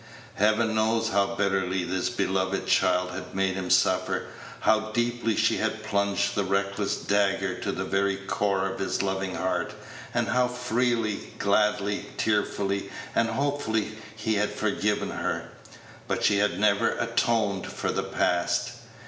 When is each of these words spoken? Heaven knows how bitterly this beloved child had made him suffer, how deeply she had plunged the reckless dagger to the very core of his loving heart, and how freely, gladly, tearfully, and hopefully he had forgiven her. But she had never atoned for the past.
Heaven 0.33 0.73
knows 0.73 1.09
how 1.09 1.35
bitterly 1.35 1.83
this 1.83 2.09
beloved 2.09 2.65
child 2.65 3.11
had 3.11 3.35
made 3.35 3.53
him 3.53 3.69
suffer, 3.69 4.29
how 4.61 4.89
deeply 4.91 5.35
she 5.35 5.57
had 5.57 5.83
plunged 5.83 6.33
the 6.33 6.43
reckless 6.43 6.95
dagger 6.95 7.53
to 7.59 7.71
the 7.71 7.83
very 7.83 8.15
core 8.17 8.65
of 8.67 8.79
his 8.79 9.03
loving 9.03 9.35
heart, 9.35 9.75
and 10.11 10.29
how 10.29 10.47
freely, 10.47 11.31
gladly, 11.37 12.07
tearfully, 12.17 12.89
and 13.13 13.29
hopefully 13.29 13.91
he 14.15 14.33
had 14.33 14.49
forgiven 14.51 15.11
her. 15.11 15.51
But 16.07 16.23
she 16.23 16.37
had 16.39 16.59
never 16.59 16.97
atoned 16.97 17.67
for 17.71 17.91
the 17.91 18.01
past. 18.01 18.71